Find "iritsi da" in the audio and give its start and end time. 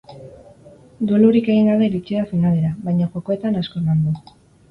1.89-2.25